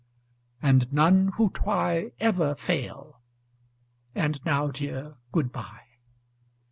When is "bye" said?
5.51-5.85